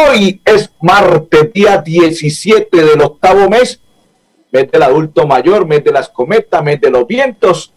Hoy 0.00 0.40
es 0.44 0.70
martes, 0.80 1.52
día 1.52 1.78
17 1.78 2.84
del 2.84 3.00
octavo 3.00 3.48
mes, 3.48 3.80
mes 4.52 4.70
del 4.70 4.82
adulto 4.82 5.26
mayor, 5.26 5.66
mes 5.66 5.82
de 5.82 5.90
las 5.90 6.08
cometas, 6.08 6.62
mes 6.62 6.80
de 6.80 6.90
los 6.90 7.06
vientos. 7.06 7.72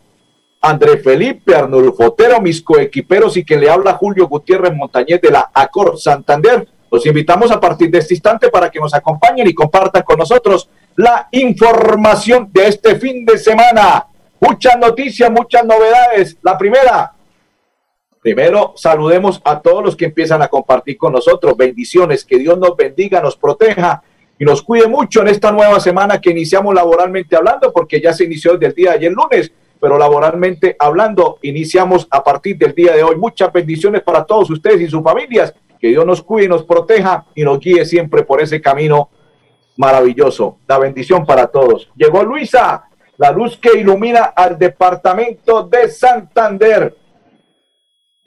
André 0.62 0.98
Felipe, 0.98 1.56
Arnulfo 1.56 2.06
Otero, 2.06 2.40
mis 2.40 2.62
coequiperos 2.62 3.38
y 3.38 3.44
quien 3.44 3.62
le 3.62 3.72
habla 3.72 3.94
Julio 3.94 4.28
Gutiérrez 4.28 4.72
Montañez 4.74 5.20
de 5.20 5.32
la 5.32 5.50
Acor 5.52 5.98
Santander. 5.98 6.68
Los 6.92 7.06
invitamos 7.08 7.50
a 7.50 7.60
partir 7.60 7.90
de 7.90 7.98
este 7.98 8.14
instante 8.14 8.50
para 8.50 8.70
que 8.70 8.80
nos 8.80 8.94
acompañen 8.94 9.48
y 9.48 9.54
compartan 9.56 10.04
con 10.04 10.20
nosotros 10.20 10.70
la 10.98 11.28
información 11.32 12.50
de 12.52 12.68
este 12.68 13.00
fin 13.00 13.26
de 13.26 13.40
semana. 13.40 14.06
Muchas 14.40 14.78
noticias, 14.78 15.32
muchas 15.32 15.66
novedades. 15.66 16.38
La 16.44 16.56
primera, 16.56 17.14
Primero, 18.22 18.74
saludemos 18.76 19.42
a 19.44 19.62
todos 19.62 19.84
los 19.84 19.96
que 19.96 20.06
empiezan 20.06 20.44
a 20.44 20.48
compartir 20.48 20.96
con 20.96 21.12
nosotros. 21.12 21.58
Bendiciones, 21.58 22.24
que 22.24 22.38
Dios 22.38 22.58
nos 22.60 22.78
bendiga, 22.78 23.20
nos 23.20 23.36
proteja 23.36 24.04
y 24.38 24.46
nos 24.46 24.62
cuide 24.62 24.88
mucho 24.88 25.22
en 25.22 25.30
esta 25.30 25.52
nueva 25.52 25.80
semana 25.80 26.22
que 26.22 26.30
iniciamos 26.30 26.76
laboralmente 26.76 27.36
hablando, 27.36 27.74
porque 27.74 28.00
ya 28.00 28.14
se 28.14 28.26
inició 28.26 28.54
desde 28.54 28.68
el 28.68 28.74
día 28.76 28.90
de 28.92 28.98
ayer 28.98 29.12
lunes, 29.12 29.52
pero 29.80 29.98
laboralmente 29.98 30.76
hablando, 30.78 31.40
iniciamos 31.42 32.08
a 32.12 32.24
partir 32.24 32.60
del 32.60 32.76
día 32.76 32.94
de 32.94 33.02
hoy. 33.02 33.16
Muchas 33.16 33.52
bendiciones 33.52 34.04
para 34.04 34.24
todos 34.24 34.52
ustedes 34.52 34.82
y 34.82 34.88
sus 34.88 35.02
familias. 35.02 35.56
Que 35.80 35.88
Dios 35.88 36.06
nos 36.06 36.22
cuide 36.22 36.48
nos 36.48 36.64
proteja 36.64 37.26
y 37.34 37.44
nos 37.44 37.60
guíe 37.60 37.84
siempre 37.86 38.22
por 38.22 38.40
ese 38.40 38.62
camino 38.62 39.10
maravilloso. 39.78 40.60
La 40.68 40.78
bendición 40.78 41.26
para 41.26 41.48
todos. 41.48 41.90
Llegó 41.96 42.24
Luisa, 42.24 42.84
la 43.18 43.32
luz 43.32 43.58
que 43.58 43.80
ilumina 43.80 44.26
al 44.36 44.60
departamento 44.60 45.64
de 45.64 45.90
Santander. 45.90 47.01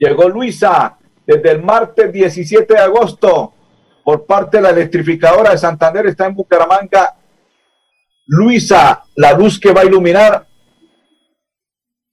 Llegó 0.05 0.29
Luisa 0.29 0.99
desde 1.27 1.53
el 1.53 1.63
martes 1.63 2.13
17 2.13 2.75
de 2.75 2.79
agosto 2.79 3.55
por 4.05 4.27
parte 4.27 4.59
de 4.59 4.65
la 4.65 4.69
electrificadora 4.69 5.53
de 5.53 5.59
Santander, 5.59 6.07
está 6.07 6.27
en 6.27 6.35
Bucaramanga. 6.35 7.17
Luisa, 8.27 9.03
la 9.15 9.33
luz 9.33 9.59
que 9.59 9.73
va 9.73 9.81
a 9.81 9.87
iluminar 9.87 10.47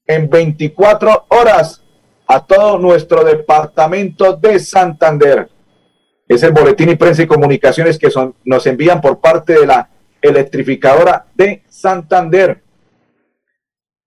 en 0.08 0.30
24 0.30 1.26
horas 1.28 1.84
a 2.28 2.46
todo 2.46 2.80
nuestro 2.80 3.26
departamento 3.26 4.38
de 4.38 4.58
Santander. 4.60 5.50
Es 6.30 6.44
el 6.44 6.54
boletín 6.54 6.92
y 6.92 6.96
prensa 6.96 7.24
y 7.24 7.28
comunicaciones 7.28 8.00
que 8.00 8.10
son, 8.10 8.36
nos 8.46 8.66
envían 8.68 9.02
por 9.02 9.20
parte 9.20 9.60
de 9.60 9.68
la 9.68 9.90
electrificadora 10.22 11.26
de 11.36 11.64
Santander, 11.68 12.64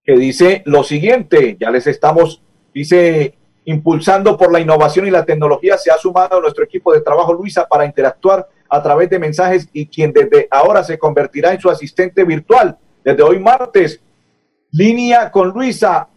que 0.02 0.14
dice 0.14 0.62
lo 0.64 0.84
siguiente, 0.84 1.58
ya 1.60 1.70
les 1.70 1.86
estamos, 1.86 2.42
dice 2.72 3.34
impulsando 3.64 4.36
por 4.36 4.52
la 4.52 4.60
innovación 4.60 5.06
y 5.06 5.10
la 5.10 5.24
tecnología, 5.24 5.78
se 5.78 5.90
ha 5.90 5.96
sumado 5.96 6.38
a 6.38 6.40
nuestro 6.40 6.64
equipo 6.64 6.92
de 6.92 7.00
trabajo 7.00 7.32
Luisa 7.32 7.66
para 7.66 7.86
interactuar 7.86 8.46
a 8.68 8.82
través 8.82 9.08
de 9.10 9.18
mensajes 9.18 9.68
y 9.72 9.86
quien 9.86 10.12
desde 10.12 10.48
ahora 10.50 10.82
se 10.82 10.98
convertirá 10.98 11.52
en 11.52 11.60
su 11.60 11.70
asistente 11.70 12.24
virtual. 12.24 12.76
Desde 13.04 13.22
hoy 13.22 13.38
martes, 13.38 14.00
línea 14.70 15.30
con 15.30 15.50
Luisa 15.50 16.08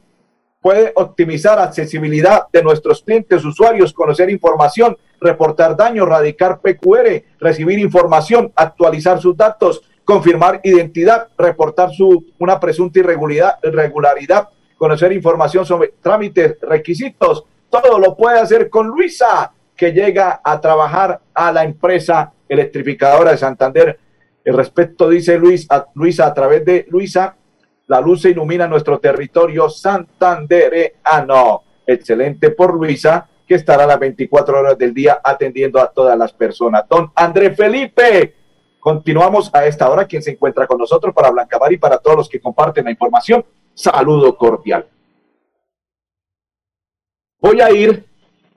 puede 0.62 0.92
optimizar 0.96 1.60
accesibilidad 1.60 2.44
de 2.52 2.64
nuestros 2.64 3.02
clientes, 3.04 3.46
usuarios, 3.46 3.94
conocer 3.94 4.30
información, 4.30 4.98
reportar 5.22 5.78
daños, 5.78 6.08
radicar 6.08 6.60
PQR, 6.60 7.24
recibir 7.40 7.80
información, 7.80 8.52
actualizar 8.56 9.22
sus 9.22 9.38
datos, 9.38 9.82
confirmar 10.04 10.60
identidad, 10.64 11.28
reportar 11.38 11.92
su, 11.92 12.26
una 12.40 12.60
presunta 12.60 13.00
irregularidad, 13.00 13.60
irregularidad 13.64 14.50
conocer 14.78 15.12
información 15.12 15.66
sobre 15.66 15.94
trámites, 16.02 16.58
requisitos, 16.62 17.44
todo 17.70 18.00
lo 18.00 18.16
puede 18.16 18.40
hacer 18.40 18.70
con 18.70 18.88
Luisa, 18.88 19.52
que 19.76 19.92
llega 19.92 20.40
a 20.44 20.62
trabajar 20.62 21.20
a 21.34 21.52
la 21.52 21.64
empresa 21.64 22.32
electrificadora 22.48 23.32
de 23.32 23.38
Santander. 23.38 24.00
El 24.44 24.56
respecto, 24.56 25.10
dice 25.10 25.38
Luis, 25.38 25.68
Luisa, 25.94 26.28
a 26.28 26.34
través 26.34 26.64
de 26.66 26.86
Luisa, 26.90 27.36
la 27.88 28.02
luz 28.02 28.22
se 28.22 28.30
ilumina 28.32 28.68
nuestro 28.68 29.00
territorio 29.00 29.70
santandereano. 29.70 31.64
Excelente 31.86 32.50
por 32.52 32.74
Luisa, 32.74 33.30
que 33.48 33.56
estará 33.56 33.86
las 33.86 34.00
24 34.00 34.60
horas 34.60 34.78
del 34.78 34.94
día 34.94 35.22
atendiendo 35.24 35.80
a 35.80 35.90
todas 35.92 36.18
las 36.18 36.34
personas. 36.34 36.84
Don 36.90 37.12
André 37.16 37.56
Felipe, 37.56 38.34
continuamos 38.80 39.50
a 39.54 39.66
esta 39.66 39.90
hora. 39.90 40.06
Quien 40.06 40.22
se 40.22 40.32
encuentra 40.32 40.68
con 40.68 40.78
nosotros 40.78 41.14
para 41.14 41.32
Blancamar 41.32 41.72
y 41.72 41.78
para 41.78 41.98
todos 41.98 42.18
los 42.18 42.30
que 42.30 42.42
comparten 42.42 42.86
la 42.86 42.92
información 42.92 43.46
saludo 43.78 44.36
cordial. 44.36 44.88
Voy 47.40 47.62
a 47.62 47.72
ir 47.72 48.04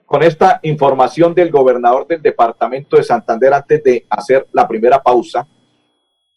con 0.05 0.23
esta 0.23 0.59
información 0.63 1.33
del 1.33 1.51
gobernador 1.51 2.07
del 2.07 2.21
departamento 2.21 2.97
de 2.97 3.03
Santander 3.03 3.53
antes 3.53 3.83
de 3.83 4.05
hacer 4.09 4.47
la 4.51 4.67
primera 4.67 5.01
pausa. 5.01 5.47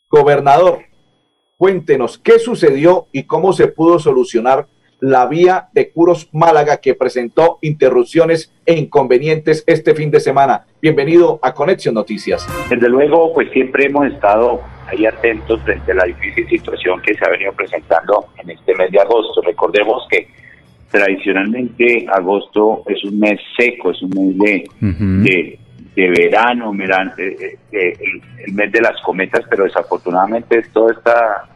Gobernador, 0.08 0.80
cuéntenos 1.56 2.18
qué 2.18 2.38
sucedió 2.38 3.08
y 3.10 3.24
cómo 3.24 3.52
se 3.52 3.66
pudo 3.68 3.98
solucionar 3.98 4.68
la 5.00 5.26
vía 5.26 5.68
de 5.72 5.90
Curos 5.90 6.28
Málaga 6.32 6.76
que 6.76 6.94
presentó 6.94 7.58
interrupciones 7.62 8.52
e 8.64 8.74
inconvenientes 8.74 9.64
este 9.66 9.94
fin 9.94 10.10
de 10.10 10.20
semana. 10.20 10.66
Bienvenido 10.80 11.40
a 11.42 11.52
Conexión 11.52 11.94
Noticias. 11.94 12.46
Desde 12.70 12.88
luego, 12.88 13.32
pues 13.32 13.50
siempre 13.50 13.86
hemos 13.86 14.06
estado 14.06 14.60
ahí 14.86 15.06
atentos 15.06 15.60
frente 15.62 15.92
a 15.92 15.94
la 15.94 16.04
difícil 16.04 16.48
situación 16.48 17.00
que 17.02 17.14
se 17.14 17.24
ha 17.24 17.30
venido 17.30 17.52
presentando 17.52 18.26
en 18.42 18.50
este 18.50 18.74
mes 18.74 18.90
de 18.90 19.00
agosto. 19.00 19.40
Recordemos 19.42 20.06
que 20.10 20.28
tradicionalmente 20.90 22.06
agosto 22.08 22.82
es 22.86 23.02
un 23.04 23.18
mes 23.18 23.40
seco, 23.58 23.90
es 23.90 24.00
un 24.02 24.36
mes 24.38 24.64
de, 24.80 25.58
de, 25.96 26.08
verano, 26.08 26.72
eh, 27.18 27.58
eh, 27.72 27.98
el, 28.46 28.54
mes 28.54 28.70
de 28.70 28.80
las 28.80 29.00
cometas, 29.02 29.44
pero 29.50 29.64
desafortunadamente 29.64 30.62
toda 30.72 30.92
esta, 30.92 31.48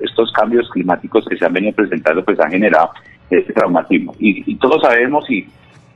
estos 0.00 0.32
cambios 0.32 0.68
climáticos 0.70 1.26
que 1.28 1.36
se 1.36 1.44
han 1.44 1.52
venido 1.52 1.74
presentando 1.74 2.24
pues 2.24 2.40
han 2.40 2.50
generado 2.50 2.90
este 3.30 3.52
traumatismo. 3.52 4.14
Y, 4.18 4.54
todos 4.56 4.80
sabemos 4.82 5.28
y, 5.30 5.46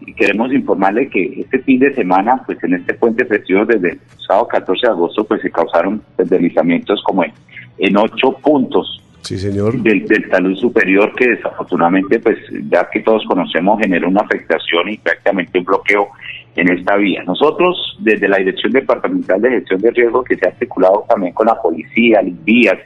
y, 0.07 0.13
queremos 0.15 0.53
informarle 0.53 1.09
que 1.09 1.41
este 1.41 1.59
fin 1.61 1.81
de 1.81 1.95
semana, 1.95 2.43
pues 2.47 2.63
en 2.65 2.75
este 2.75 2.95
puente 2.95 3.25
festivo 3.25 3.65
desde 3.65 3.93
el 3.93 4.01
sábado 4.27 4.49
14 4.49 4.87
de 4.87 4.93
agosto, 4.93 5.25
pues 5.25 5.43
se 5.43 5.51
causaron 5.51 6.03
deslizamientos 6.19 7.03
como 7.05 7.25
en, 7.25 7.33
en 7.79 7.97
ocho 7.97 8.33
puntos 8.43 9.03
Sí, 9.23 9.39
señor. 9.39 9.81
Del, 9.81 10.05
del, 10.07 10.29
talud 10.29 10.57
superior 10.57 11.15
que 11.15 11.29
desafortunadamente, 11.31 12.19
pues 12.19 12.39
ya 12.69 12.89
que 12.91 13.01
todos 13.01 13.25
conocemos, 13.25 13.79
generó 13.81 14.09
una 14.09 14.23
afectación 14.23 14.89
y 14.89 14.99
prácticamente 14.99 15.61
un 15.61 15.65
bloqueo 15.65 16.09
en 16.57 16.71
esta 16.71 16.97
vía. 16.97 17.23
Nosotros, 17.25 17.97
desde 18.01 18.29
la 18.29 18.39
Dirección 18.39 18.73
Departamental 18.73 19.41
de 19.41 19.51
Gestión 19.51 19.81
de 19.81 19.91
Riesgo, 19.93 20.25
que 20.25 20.37
se 20.37 20.47
ha 20.47 20.51
articulado 20.51 21.05
también 21.09 21.33
con 21.35 21.47
la 21.47 21.55
policía, 21.55 22.21
las 22.21 22.45
vías, 22.45 22.79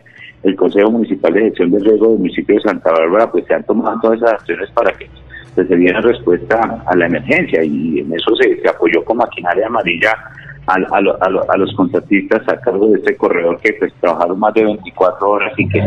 el 0.43 0.55
Consejo 0.57 0.91
Municipal 0.91 1.33
de 1.33 1.41
Gestión 1.41 1.71
de 1.71 1.81
Riesgo 1.81 2.11
del 2.11 2.19
municipio 2.19 2.57
de 2.57 2.63
Santa 2.63 2.93
Bárbara, 2.93 3.31
pues 3.31 3.47
se 3.47 3.55
han 3.55 3.65
tomado 3.65 3.99
todas 4.01 4.19
esas 4.19 4.35
acciones 4.35 4.71
para 4.73 4.93
que 4.93 5.09
pues, 5.57 5.69
se 5.69 5.77
diera 5.77 6.01
respuesta 6.01 6.85
a 6.87 6.95
la 6.95 7.07
emergencia 7.07 7.65
y 7.65 8.01
en 8.01 8.13
eso 8.15 8.37
se, 8.37 8.61
se 8.61 8.69
apoyó 8.69 9.03
con 9.05 9.17
maquinaria 9.17 9.67
amarilla 9.67 10.15
a, 10.67 10.75
a, 10.75 11.57
los 11.57 11.75
contratistas 11.75 12.47
a 12.49 12.61
cargo 12.61 12.89
de 12.89 12.99
este 12.99 13.17
corredor 13.17 13.59
que 13.61 13.73
pues 13.75 13.93
trabajaron 14.01 14.39
más 14.39 14.53
de 14.55 14.65
24 14.65 15.31
horas 15.31 15.53
y 15.57 15.69
que 15.69 15.83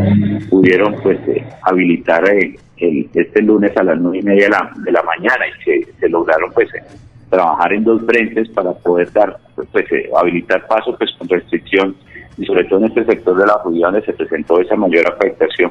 pudieron 0.48 0.96
pues 1.02 1.18
eh, 1.28 1.46
habilitar 1.62 2.28
eh, 2.30 2.56
el, 2.78 3.08
este 3.14 3.42
lunes 3.42 3.76
a 3.76 3.84
las 3.84 4.00
nueve 4.00 4.18
y 4.18 4.22
media 4.22 4.44
de 4.44 4.50
la, 4.50 4.72
de 4.84 4.92
la 4.92 5.02
mañana 5.02 5.44
y 5.46 5.64
se, 5.64 5.92
se 6.00 6.08
lograron 6.08 6.50
pues 6.52 6.68
eh, 6.74 6.82
trabajar 7.28 7.72
en 7.72 7.84
dos 7.84 8.02
frentes 8.06 8.48
para 8.50 8.72
poder 8.72 9.12
dar 9.12 9.36
pues 9.54 9.86
habilitar 10.16 10.66
paso 10.66 10.96
pues 10.96 11.10
con 11.18 11.28
restricción 11.28 11.94
y 12.38 12.46
sobre 12.46 12.64
todo 12.64 12.80
en 12.80 12.86
este 12.86 13.04
sector 13.04 13.36
de 13.36 13.46
la 13.46 13.54
judía 13.54 13.86
donde 13.86 14.02
se 14.02 14.14
presentó 14.14 14.60
esa 14.60 14.74
mayor 14.74 15.06
afectación. 15.12 15.70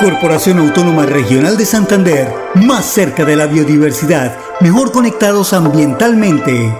Corporación 0.00 0.60
Autónoma 0.60 1.06
Regional 1.06 1.56
de 1.56 1.64
Santander, 1.64 2.28
más 2.54 2.84
cerca 2.84 3.24
de 3.24 3.34
la 3.34 3.46
biodiversidad, 3.46 4.38
mejor 4.60 4.92
conectados 4.92 5.52
ambientalmente. 5.52 6.72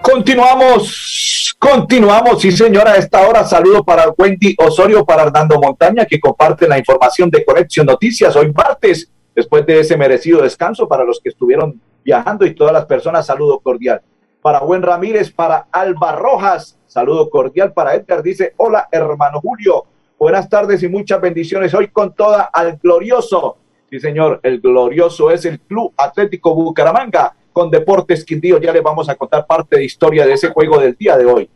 Continuamos, 0.00 1.54
continuamos, 1.58 2.40
sí 2.40 2.50
señora, 2.50 2.92
a 2.92 2.96
esta 2.96 3.28
hora 3.28 3.44
saludo 3.44 3.84
para 3.84 4.08
Wendy 4.16 4.54
Osorio, 4.56 5.04
para 5.04 5.24
Hernando 5.24 5.60
Montaña, 5.60 6.06
que 6.06 6.18
comparten 6.18 6.70
la 6.70 6.78
información 6.78 7.28
de 7.28 7.44
Conexión 7.44 7.84
Noticias 7.84 8.34
hoy 8.36 8.50
martes, 8.54 9.10
después 9.36 9.66
de 9.66 9.80
ese 9.80 9.98
merecido 9.98 10.40
descanso 10.40 10.88
para 10.88 11.04
los 11.04 11.20
que 11.20 11.28
estuvieron 11.28 11.78
viajando 12.02 12.46
y 12.46 12.54
todas 12.54 12.72
las 12.72 12.86
personas, 12.86 13.26
saludo 13.26 13.60
cordial. 13.60 14.00
Para 14.40 14.60
Buen 14.60 14.82
Ramírez, 14.82 15.32
para 15.32 15.66
Alba 15.72 16.12
Rojas, 16.12 16.78
saludo 16.86 17.28
cordial. 17.28 17.72
Para 17.72 17.94
Edgar 17.94 18.22
dice, 18.22 18.54
hola 18.56 18.88
hermano 18.92 19.40
Julio, 19.40 19.84
buenas 20.16 20.48
tardes 20.48 20.82
y 20.84 20.88
muchas 20.88 21.20
bendiciones. 21.20 21.74
Hoy 21.74 21.88
con 21.88 22.14
toda 22.14 22.42
al 22.44 22.76
glorioso. 22.76 23.56
Sí 23.90 23.98
señor, 23.98 24.38
el 24.44 24.60
glorioso 24.60 25.30
es 25.32 25.44
el 25.44 25.58
Club 25.60 25.92
Atlético 25.96 26.54
Bucaramanga 26.54 27.34
con 27.52 27.68
Deportes 27.68 28.24
Quindío. 28.24 28.58
Ya 28.60 28.72
les 28.72 28.82
vamos 28.82 29.08
a 29.08 29.16
contar 29.16 29.44
parte 29.44 29.76
de 29.76 29.84
historia 29.84 30.24
de 30.24 30.34
ese 30.34 30.50
juego 30.50 30.78
del 30.78 30.94
día 30.94 31.16
de 31.16 31.26
hoy. 31.26 31.50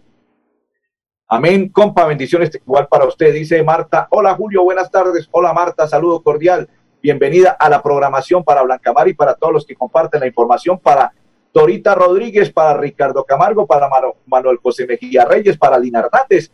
Amén, 1.28 1.68
compa, 1.68 2.04
bendiciones 2.04 2.50
igual 2.54 2.88
para 2.88 3.04
usted, 3.04 3.32
dice 3.32 3.62
Marta. 3.62 4.08
Hola 4.10 4.34
Julio, 4.34 4.64
buenas 4.64 4.90
tardes. 4.90 5.28
Hola 5.30 5.52
Marta, 5.52 5.86
saludo 5.86 6.20
cordial. 6.20 6.68
Bienvenida 7.00 7.52
a 7.52 7.68
la 7.68 7.80
programación 7.80 8.42
para 8.42 8.62
Blancamar 8.62 9.06
y 9.06 9.14
para 9.14 9.34
todos 9.34 9.52
los 9.52 9.66
que 9.66 9.76
comparten 9.76 10.20
la 10.20 10.26
información, 10.26 10.78
para 10.78 11.12
Dorita 11.52 11.94
Rodríguez, 11.94 12.50
para 12.50 12.78
Ricardo 12.78 13.24
Camargo, 13.24 13.66
para 13.66 13.88
Manuel 14.26 14.58
José 14.62 14.86
Mejía 14.86 15.24
Reyes, 15.24 15.58
para 15.58 15.78
Lina 15.78 16.00
Hernández, 16.00 16.50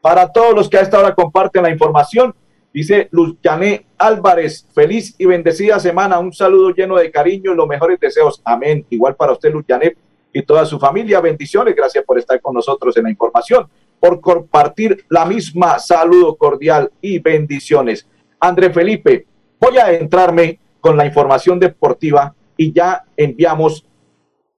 para 0.00 0.30
todos 0.30 0.54
los 0.54 0.68
que 0.68 0.78
a 0.78 0.82
esta 0.82 0.98
hora 0.98 1.14
comparten 1.14 1.62
la 1.62 1.70
información. 1.70 2.34
Dice 2.72 3.08
Luz 3.12 3.36
Jané 3.42 3.86
Álvarez, 3.96 4.66
feliz 4.74 5.14
y 5.16 5.26
bendecida 5.26 5.78
semana, 5.78 6.18
un 6.18 6.32
saludo 6.32 6.70
lleno 6.70 6.96
de 6.96 7.10
cariño 7.10 7.52
y 7.52 7.56
los 7.56 7.68
mejores 7.68 7.98
deseos. 8.00 8.42
Amén. 8.44 8.84
Igual 8.90 9.14
para 9.14 9.32
usted, 9.32 9.52
Luz 9.52 9.64
Jané, 9.66 9.96
y 10.34 10.42
toda 10.42 10.66
su 10.66 10.78
familia. 10.78 11.20
Bendiciones. 11.20 11.74
Gracias 11.74 12.04
por 12.04 12.18
estar 12.18 12.38
con 12.42 12.54
nosotros 12.54 12.94
en 12.96 13.04
la 13.04 13.10
información, 13.10 13.68
por 14.00 14.20
compartir 14.20 15.06
la 15.08 15.24
misma 15.24 15.78
saludo 15.78 16.36
cordial 16.36 16.90
y 17.00 17.20
bendiciones. 17.20 18.06
André 18.40 18.70
Felipe, 18.70 19.26
voy 19.58 19.78
a 19.78 19.92
entrarme 19.92 20.58
con 20.80 20.96
la 20.98 21.06
información 21.06 21.58
deportiva 21.58 22.34
y 22.56 22.72
ya 22.72 23.04
enviamos 23.16 23.86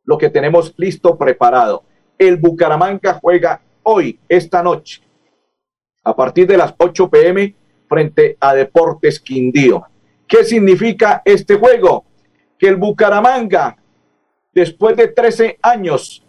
lo 0.06 0.16
que 0.16 0.30
tenemos 0.30 0.72
listo 0.78 1.18
preparado. 1.18 1.82
El 2.18 2.38
Bucaramanga 2.38 3.18
juega 3.20 3.60
hoy, 3.82 4.18
esta 4.28 4.62
noche, 4.62 5.02
a 6.02 6.16
partir 6.16 6.46
de 6.46 6.56
las 6.56 6.74
8 6.78 7.10
pm 7.10 7.54
frente 7.88 8.36
a 8.40 8.54
Deportes 8.54 9.20
Quindío. 9.20 9.84
¿Qué 10.26 10.44
significa 10.44 11.22
este 11.24 11.56
juego? 11.56 12.04
Que 12.58 12.68
el 12.68 12.76
Bucaramanga, 12.76 13.76
después 14.54 14.96
de 14.96 15.08
13 15.08 15.58
años, 15.60 16.24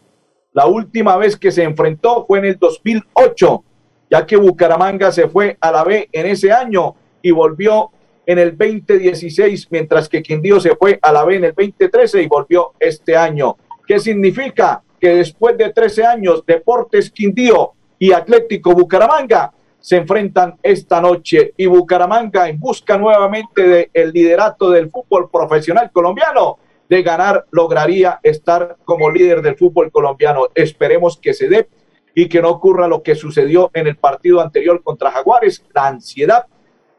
la 0.53 0.65
última 0.65 1.15
vez 1.17 1.37
que 1.37 1.51
se 1.51 1.63
enfrentó 1.63 2.25
fue 2.25 2.39
en 2.39 2.45
el 2.45 2.57
2008, 2.57 3.63
ya 4.09 4.25
que 4.25 4.37
Bucaramanga 4.37 5.11
se 5.11 5.27
fue 5.27 5.57
a 5.61 5.71
la 5.71 5.83
B 5.83 6.09
en 6.11 6.25
ese 6.25 6.51
año 6.51 6.95
y 7.21 7.31
volvió 7.31 7.91
en 8.25 8.39
el 8.39 8.57
2016, 8.57 9.67
mientras 9.71 10.09
que 10.09 10.21
Quindío 10.21 10.59
se 10.59 10.75
fue 10.75 10.99
a 11.01 11.11
la 11.11 11.23
B 11.23 11.35
en 11.35 11.45
el 11.45 11.53
2013 11.55 12.23
y 12.23 12.27
volvió 12.27 12.73
este 12.79 13.15
año. 13.15 13.55
¿Qué 13.87 13.99
significa? 13.99 14.83
Que 14.99 15.15
después 15.15 15.57
de 15.57 15.71
13 15.71 16.05
años, 16.05 16.45
Deportes 16.45 17.09
Quindío 17.09 17.71
y 17.97 18.11
Atlético 18.11 18.73
Bucaramanga 18.73 19.53
se 19.79 19.95
enfrentan 19.95 20.57
esta 20.61 20.99
noche 20.99 21.53
y 21.55 21.67
Bucaramanga 21.67 22.49
en 22.49 22.59
busca 22.59 22.97
nuevamente 22.97 23.89
del 23.93 24.11
liderato 24.11 24.71
del 24.71 24.89
fútbol 24.89 25.29
profesional 25.31 25.89
colombiano 25.91 26.57
de 26.89 27.01
ganar 27.01 27.45
lograría 27.51 28.19
estar 28.23 28.77
como 28.83 29.09
líder 29.09 29.41
del 29.41 29.55
fútbol 29.55 29.89
colombiano. 29.89 30.47
Esperemos 30.53 31.17
que 31.17 31.33
se 31.33 31.47
dé 31.47 31.69
y 32.13 32.27
que 32.27 32.41
no 32.41 32.49
ocurra 32.49 32.89
lo 32.89 33.01
que 33.01 33.15
sucedió 33.15 33.71
en 33.73 33.87
el 33.87 33.95
partido 33.95 34.41
anterior 34.41 34.83
contra 34.83 35.11
Jaguares. 35.11 35.63
La 35.73 35.87
ansiedad 35.87 36.45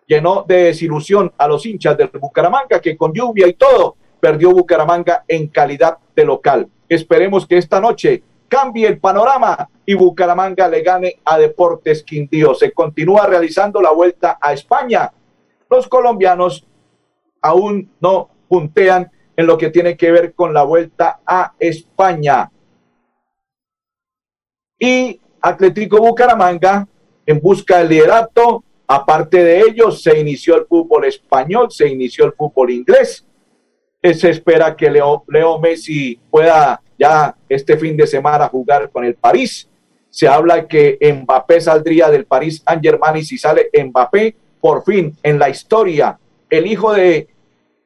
llenó 0.07 0.45
de 0.49 0.64
desilusión 0.64 1.33
a 1.37 1.49
los 1.49 1.66
hinchas 1.66 1.99
del 1.99 2.09
Bucaramanga 2.09 2.80
que 2.80 2.97
con 2.97 3.12
lluvia 3.12 3.47
y 3.47 3.52
todo 3.52 3.97
perdió 4.20 4.50
Bucaramanga 4.50 5.25
en 5.28 5.48
calidad 5.48 5.98
de 6.14 6.25
local. 6.25 6.68
Esperemos 6.88 7.46
que 7.46 7.58
esta 7.58 7.80
noche 7.80 8.22
cambie 8.48 8.87
el 8.87 8.98
panorama 8.98 9.68
y 9.84 9.94
Bucaramanga 9.94 10.68
le 10.68 10.82
gane 10.82 11.20
a 11.25 11.38
Deportes 11.38 12.02
Quindío. 12.02 12.54
Se 12.54 12.72
continúa 12.72 13.26
realizando 13.26 13.80
la 13.80 13.90
vuelta 13.90 14.38
a 14.40 14.52
España. 14.52 15.12
Los 15.70 15.87
colombianos 15.87 16.66
aún 17.42 17.90
no 18.00 18.30
puntean 18.48 19.10
en 19.37 19.46
lo 19.46 19.56
que 19.56 19.70
tiene 19.70 19.96
que 19.96 20.10
ver 20.10 20.34
con 20.34 20.52
la 20.52 20.64
vuelta 20.64 21.20
a 21.25 21.52
España. 21.58 22.50
Y 24.78 25.20
Atlético 25.40 25.98
Bucaramanga 25.98 26.88
en 27.26 27.40
busca 27.40 27.78
del 27.78 27.88
liderato. 27.88 28.64
Aparte 28.87 29.44
de 29.44 29.60
ello, 29.60 29.90
se 29.90 30.18
inició 30.18 30.56
el 30.56 30.64
fútbol 30.64 31.04
español, 31.04 31.70
se 31.70 31.87
inició 31.87 32.25
el 32.25 32.32
fútbol 32.32 32.70
inglés. 32.70 33.26
Se 34.02 34.31
espera 34.31 34.76
que 34.76 34.90
Leo, 34.90 35.59
Messi 35.61 36.19
pueda 36.31 36.81
ya 36.99 37.35
este 37.49 37.76
fin 37.76 37.97
de 37.97 38.07
semana 38.07 38.49
jugar 38.49 38.90
con 38.90 39.05
el 39.05 39.14
París. 39.14 39.69
Se 40.09 40.28
habla 40.28 40.67
que 40.67 40.99
Mbappé 41.00 41.61
saldría 41.61 42.09
del 42.09 42.25
París 42.25 42.62
Saint 42.64 42.83
Germain 42.83 43.17
y 43.17 43.25
si 43.25 43.38
sale 43.38 43.71
Mbappé, 43.73 44.37
por 44.61 44.85
fin 44.85 45.17
en 45.23 45.38
la 45.38 45.49
historia, 45.49 46.19
el 46.50 46.67
hijo 46.67 46.93
de 46.93 47.28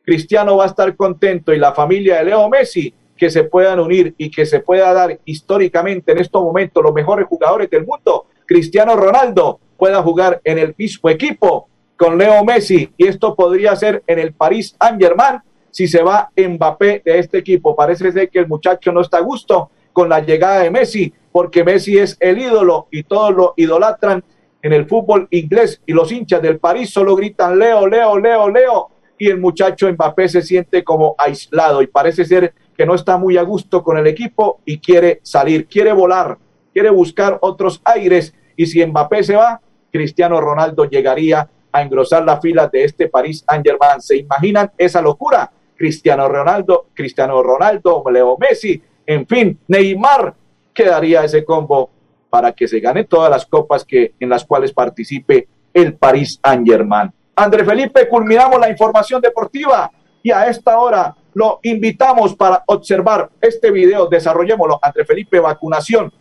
Cristiano 0.04 0.56
va 0.56 0.64
a 0.64 0.68
estar 0.68 0.94
contento 0.96 1.52
y 1.52 1.58
la 1.58 1.72
familia 1.72 2.16
de 2.16 2.24
Leo 2.24 2.48
Messi 2.48 2.92
que 3.16 3.30
se 3.30 3.44
puedan 3.44 3.78
unir 3.78 4.14
y 4.18 4.30
que 4.30 4.44
se 4.46 4.60
pueda 4.60 4.92
dar 4.92 5.18
históricamente 5.24 6.12
en 6.12 6.18
estos 6.18 6.42
momentos 6.42 6.82
los 6.82 6.92
mejores 6.92 7.26
jugadores 7.26 7.70
del 7.70 7.86
mundo, 7.86 8.26
Cristiano 8.46 8.96
Ronaldo 8.96 9.60
pueda 9.76 10.02
jugar 10.02 10.40
en 10.44 10.58
el 10.58 10.74
mismo 10.76 11.08
equipo 11.08 11.68
con 11.96 12.18
Leo 12.18 12.44
Messi 12.44 12.92
y 12.96 13.06
esto 13.06 13.34
podría 13.34 13.76
ser 13.76 14.02
en 14.06 14.18
el 14.18 14.32
París 14.32 14.74
Saint 14.80 15.00
Germain 15.00 15.40
si 15.72 15.88
se 15.88 16.02
va 16.02 16.30
Mbappé 16.36 17.02
de 17.04 17.18
este 17.18 17.38
equipo. 17.38 17.74
Parece 17.74 18.12
ser 18.12 18.30
que 18.30 18.38
el 18.38 18.46
muchacho 18.46 18.92
no 18.92 19.00
está 19.00 19.16
a 19.18 19.22
gusto 19.22 19.70
con 19.92 20.08
la 20.08 20.20
llegada 20.20 20.60
de 20.60 20.70
Messi 20.70 21.12
porque 21.32 21.64
Messi 21.64 21.98
es 21.98 22.16
el 22.20 22.38
ídolo 22.38 22.86
y 22.92 23.02
todos 23.02 23.34
lo 23.34 23.54
idolatran 23.56 24.22
en 24.62 24.72
el 24.72 24.86
fútbol 24.86 25.26
inglés 25.30 25.82
y 25.86 25.92
los 25.92 26.12
hinchas 26.12 26.40
del 26.40 26.58
París 26.58 26.90
solo 26.90 27.16
gritan 27.16 27.58
Leo, 27.58 27.88
Leo, 27.88 28.18
Leo, 28.18 28.48
Leo 28.48 28.90
y 29.18 29.28
el 29.28 29.40
muchacho 29.40 29.90
Mbappé 29.90 30.28
se 30.28 30.42
siente 30.42 30.84
como 30.84 31.14
aislado 31.18 31.82
y 31.82 31.86
parece 31.86 32.24
ser 32.24 32.54
que 32.76 32.86
no 32.86 32.94
está 32.94 33.16
muy 33.16 33.36
a 33.36 33.42
gusto 33.42 33.82
con 33.82 33.96
el 33.96 34.06
equipo 34.06 34.60
y 34.64 34.78
quiere 34.78 35.20
salir, 35.22 35.66
quiere 35.66 35.92
volar, 35.92 36.38
quiere 36.72 36.90
buscar 36.90 37.38
otros 37.40 37.80
aires 37.84 38.34
y 38.56 38.66
si 38.66 38.84
Mbappé 38.84 39.24
se 39.24 39.36
va, 39.36 39.60
Cristiano 39.90 40.40
Ronaldo 40.40 40.84
llegaría 40.84 41.48
a 41.72 41.82
engrosar 41.82 42.24
la 42.24 42.40
fila 42.40 42.68
de 42.68 42.84
este 42.84 43.08
París 43.08 43.44
Saint-Germain. 43.48 44.00
¿Se 44.00 44.16
imaginan 44.18 44.70
esa 44.76 45.00
locura? 45.00 45.50
Cristiano 45.82 46.28
Ronaldo, 46.28 46.86
Cristiano 46.94 47.42
Ronaldo, 47.42 48.04
Leo 48.08 48.38
Messi, 48.38 48.80
en 49.04 49.26
fin, 49.26 49.58
Neymar 49.66 50.32
quedaría 50.72 51.24
ese 51.24 51.44
combo 51.44 51.90
para 52.30 52.52
que 52.52 52.68
se 52.68 52.78
gane 52.78 53.02
todas 53.02 53.28
las 53.28 53.44
copas 53.46 53.84
que 53.84 54.14
en 54.20 54.28
las 54.28 54.44
cuales 54.44 54.72
participe 54.72 55.48
el 55.74 55.94
París 55.94 56.38
Saint-Germain. 56.40 57.12
André 57.34 57.64
Felipe, 57.64 58.08
culminamos 58.08 58.60
la 58.60 58.70
información 58.70 59.20
deportiva 59.20 59.90
y 60.22 60.30
a 60.30 60.46
esta 60.46 60.78
hora 60.78 61.16
lo 61.34 61.58
invitamos 61.64 62.36
para 62.36 62.62
observar 62.66 63.30
este 63.40 63.72
video, 63.72 64.06
desarrollémoslo, 64.06 64.78
André 64.80 65.04
Felipe, 65.04 65.40
vacunación 65.40 66.12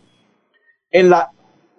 en 0.90 1.08
la, 1.08 1.30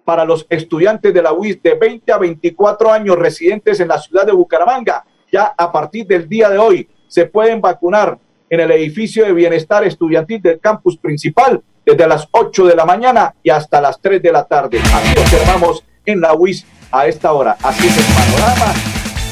para 0.06 0.24
los 0.24 0.46
estudiantes 0.48 1.12
de 1.12 1.20
la 1.20 1.34
UIS 1.34 1.62
de 1.62 1.74
20 1.74 2.10
a 2.10 2.16
24 2.16 2.90
años 2.90 3.18
residentes 3.18 3.78
en 3.78 3.88
la 3.88 3.98
ciudad 3.98 4.24
de 4.24 4.32
Bucaramanga. 4.32 5.04
Ya 5.30 5.52
a 5.54 5.70
partir 5.70 6.06
del 6.06 6.26
día 6.26 6.48
de 6.48 6.56
hoy 6.56 6.88
se 7.14 7.26
pueden 7.26 7.60
vacunar 7.60 8.18
en 8.50 8.58
el 8.58 8.72
edificio 8.72 9.24
de 9.24 9.32
bienestar 9.32 9.84
estudiantil 9.84 10.42
del 10.42 10.58
campus 10.58 10.96
principal 10.96 11.62
desde 11.86 12.08
las 12.08 12.26
8 12.32 12.66
de 12.66 12.74
la 12.74 12.84
mañana 12.84 13.34
y 13.40 13.50
hasta 13.50 13.80
las 13.80 14.00
3 14.00 14.20
de 14.20 14.32
la 14.32 14.44
tarde. 14.44 14.80
Así 14.80 15.18
observamos 15.20 15.84
en 16.04 16.20
la 16.20 16.34
UIS 16.34 16.66
a 16.90 17.06
esta 17.06 17.32
hora. 17.32 17.56
Así 17.62 17.86
es 17.86 17.96
el 17.96 18.14
panorama 18.14 18.74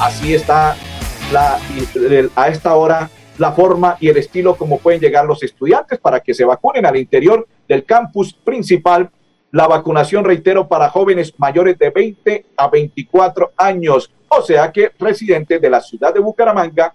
así 0.01 0.35
está 0.35 0.77
la, 1.33 1.59
a 2.37 2.49
esta 2.49 2.75
hora 2.75 3.11
la 3.39 3.53
forma 3.53 3.97
y 3.99 4.09
el 4.09 4.17
estilo 4.17 4.55
como 4.57 4.79
pueden 4.79 5.01
llegar 5.01 5.25
los 5.25 5.43
estudiantes 5.43 5.99
para 5.99 6.21
que 6.21 6.35
se 6.35 6.45
vacunen 6.45 6.87
al 6.87 6.97
interior 6.97 7.47
del 7.69 7.85
campus 7.85 8.33
principal. 8.33 9.11
La 9.51 9.67
vacunación, 9.67 10.25
reitero, 10.25 10.69
para 10.69 10.89
jóvenes 10.89 11.35
mayores 11.37 11.79
de 11.79 11.91
20 11.91 12.47
a 12.57 12.69
24 12.69 13.53
años, 13.57 14.11
o 14.29 14.41
sea 14.43 14.71
que 14.71 14.93
residentes 14.99 15.61
de 15.61 15.69
la 15.69 15.81
ciudad 15.81 16.15
de 16.15 16.21
Bucaramanga, 16.21 16.95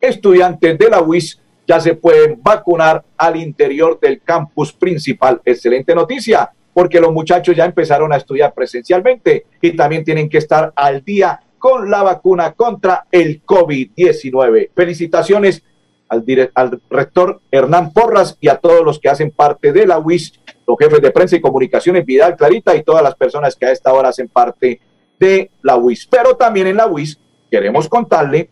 estudiantes 0.00 0.78
de 0.78 0.88
la 0.88 1.00
UIS, 1.00 1.40
ya 1.66 1.80
se 1.80 1.94
pueden 1.94 2.40
vacunar 2.42 3.04
al 3.16 3.36
interior 3.36 3.98
del 4.00 4.20
campus 4.22 4.72
principal. 4.72 5.40
Excelente 5.44 5.94
noticia, 5.94 6.50
porque 6.72 7.00
los 7.00 7.12
muchachos 7.12 7.56
ya 7.56 7.64
empezaron 7.64 8.12
a 8.12 8.16
estudiar 8.16 8.54
presencialmente 8.54 9.46
y 9.60 9.72
también 9.74 10.04
tienen 10.04 10.28
que 10.28 10.38
estar 10.38 10.72
al 10.76 11.04
día 11.04 11.40
con 11.58 11.90
la 11.90 12.02
vacuna 12.02 12.52
contra 12.52 13.06
el 13.10 13.42
COVID-19. 13.44 14.70
Felicitaciones 14.74 15.62
al, 16.08 16.24
al, 16.54 16.80
rector 16.88 17.40
Hernán 17.50 17.92
Porras 17.92 18.36
y 18.40 18.48
a 18.48 18.56
todos 18.56 18.84
los 18.84 19.00
que 19.00 19.08
hacen 19.08 19.32
parte 19.32 19.72
de 19.72 19.86
la 19.86 19.98
UIS, 19.98 20.38
los 20.66 20.78
jefes 20.78 21.00
de 21.00 21.10
prensa 21.10 21.36
y 21.36 21.40
comunicaciones, 21.40 22.06
Vidal 22.06 22.36
Clarita 22.36 22.76
y 22.76 22.84
todas 22.84 23.02
las 23.02 23.16
personas 23.16 23.56
que 23.56 23.66
a 23.66 23.72
esta 23.72 23.92
hora 23.92 24.10
hacen 24.10 24.28
parte 24.28 24.80
de 25.18 25.50
la 25.62 25.76
UIS. 25.76 26.06
Pero 26.06 26.36
también 26.36 26.68
en 26.68 26.76
la 26.76 26.86
UIS 26.86 27.18
queremos 27.50 27.88
contarle 27.88 28.50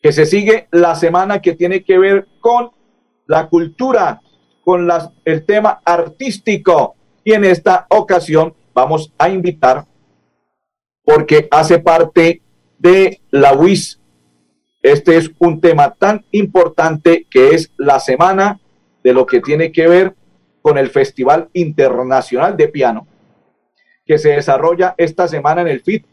que 0.00 0.12
se 0.12 0.26
sigue 0.26 0.68
la 0.70 0.94
semana 0.94 1.40
que 1.40 1.54
tiene 1.54 1.82
que 1.82 1.98
ver 1.98 2.26
con 2.40 2.70
la 3.26 3.48
cultura, 3.48 4.20
con 4.64 4.88
el 5.24 5.44
tema 5.44 5.80
artístico. 5.84 6.94
Y 7.24 7.32
en 7.32 7.44
esta 7.44 7.86
ocasión 7.90 8.54
vamos 8.74 9.12
a 9.18 9.28
invitar 9.28 9.84
porque 11.04 11.48
hace 11.50 11.78
parte 11.78 12.42
de 12.78 13.20
la 13.30 13.54
UIS. 13.54 14.00
Este 14.82 15.16
es 15.16 15.30
un 15.38 15.60
tema 15.60 15.94
tan 15.94 16.24
importante 16.30 17.26
que 17.28 17.54
es 17.54 17.72
la 17.76 17.98
semana 17.98 18.60
de 19.02 19.12
lo 19.12 19.26
que 19.26 19.40
tiene 19.40 19.72
que 19.72 19.88
ver 19.88 20.14
con 20.62 20.78
el 20.78 20.90
Festival 20.90 21.48
Internacional 21.54 22.56
de 22.56 22.68
Piano, 22.68 23.06
que 24.06 24.18
se 24.18 24.30
desarrolla 24.30 24.94
esta 24.96 25.26
semana 25.26 25.62
en 25.62 25.68
el 25.68 25.80
FIT. 25.80 26.06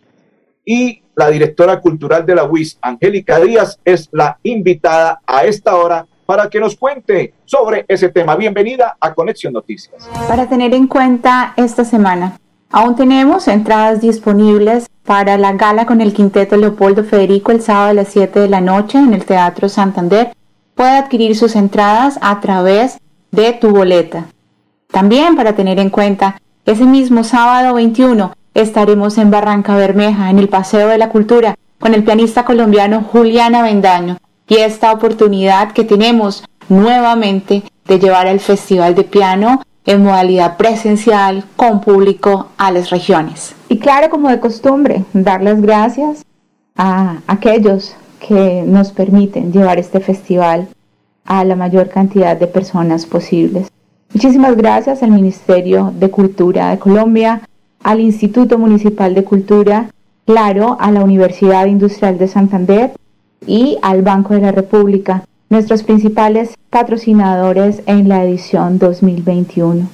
Y 0.65 1.03
la 1.15 1.29
directora 1.29 1.79
cultural 1.79 2.25
de 2.25 2.36
la 2.36 2.43
UIS, 2.43 2.77
Angélica 2.81 3.39
Díaz, 3.39 3.79
es 3.86 4.10
la 4.12 4.38
invitada 4.43 5.22
a 5.25 5.45
esta 5.45 5.75
hora 5.75 6.05
para 6.25 6.50
que 6.50 6.60
nos 6.60 6.75
cuente 6.75 7.34
sobre 7.45 7.86
ese 7.88 8.10
tema. 8.10 8.36
Bienvenida 8.36 8.98
a 9.00 9.13
Conexión 9.13 9.53
Noticias. 9.53 10.10
Para 10.27 10.50
tener 10.50 10.74
en 10.74 10.88
cuenta 10.88 11.53
esta 11.55 11.86
semana, 11.86 12.38
Aún 12.72 12.98
tenemos 12.98 13.48
entradas 13.48 14.01
disponibles 14.01 14.88
para 15.05 15.38
la 15.38 15.53
gala 15.53 15.86
con 15.86 16.01
el 16.01 16.13
quinteto 16.13 16.57
Leopoldo 16.57 17.05
Federico 17.05 17.53
el 17.53 17.62
sábado 17.62 17.91
a 17.91 17.93
las 17.93 18.10
7 18.10 18.39
de 18.39 18.50
la 18.50 18.60
noche 18.60 18.98
en 18.98 19.13
el 19.13 19.24
Teatro 19.24 19.69
Santander. 19.69 20.34
Puede 20.74 20.98
adquirir 20.98 21.38
sus 21.38 21.55
entradas 21.55 22.19
a 22.22 22.41
través 22.41 22.98
de 23.31 23.53
tu 23.53 23.69
boleta. 23.69 24.25
También 24.91 25.38
para 25.38 25.55
tener 25.55 25.79
en 25.79 25.89
cuenta, 25.89 26.38
ese 26.65 26.84
mismo 26.84 27.24
sábado 27.24 27.75
21 27.75 28.34
estaremos 28.55 29.17
en 29.19 29.29
Barranca 29.29 29.75
Bermeja, 29.75 30.31
en 30.31 30.39
el 30.39 30.50
Paseo 30.50 30.88
de 30.88 30.97
la 30.97 31.09
Cultura, 31.09 31.55
con 31.77 31.93
el 31.93 32.03
pianista 32.03 32.45
colombiano 32.45 33.01
Juliana 33.01 33.62
Bendaño. 33.62 34.17
Y 34.47 34.55
esta 34.55 34.91
oportunidad 34.91 35.74
que 35.74 35.83
tenemos 35.83 36.43
nuevamente 36.69 37.63
de 37.85 38.00
llevar 38.00 38.27
el 38.27 38.39
Festival 38.39 38.95
de 38.95 39.03
Piano 39.03 39.62
en 39.85 40.03
modalidad 40.03 40.57
presencial 40.57 41.43
con 41.55 41.81
público 41.81 42.47
a 42.57 42.71
las 42.71 42.89
regiones. 42.89 43.55
Y 43.69 43.77
claro, 43.77 44.09
como 44.09 44.29
de 44.29 44.39
costumbre, 44.39 45.03
dar 45.13 45.43
las 45.43 45.62
gracias 45.62 46.25
a 46.75 47.17
aquellos 47.27 47.95
que 48.19 48.63
nos 48.65 48.91
permiten 48.91 49.51
llevar 49.51 49.77
este 49.77 50.00
festival 50.00 50.67
a 51.25 51.43
la 51.43 51.55
mayor 51.55 51.89
cantidad 51.89 52.38
de 52.38 52.47
personas 52.47 53.05
posibles. 53.05 53.67
Muchísimas 54.13 54.55
gracias 54.55 55.03
al 55.03 55.12
Ministerio 55.12 55.91
de 55.95 56.09
Cultura 56.09 56.69
de 56.69 56.79
Colombia, 56.79 57.41
al 57.85 57.99
Instituto 57.99 58.57
Municipal 58.57 59.13
de 59.13 59.23
Cultura, 59.23 59.91
claro, 60.25 60.75
a 60.79 60.91
la 60.91 61.03
Universidad 61.03 61.67
Industrial 61.67 62.17
de 62.17 62.27
Santander 62.27 62.93
y 63.45 63.77
al 63.83 64.01
Banco 64.01 64.33
de 64.33 64.41
la 64.41 64.51
República 64.51 65.23
nuestros 65.49 65.83
principales 65.83 66.55
patrocinadores 66.71 67.83
en 67.85 68.09
la 68.09 68.25
edición 68.25 68.79
2021. 68.79 69.87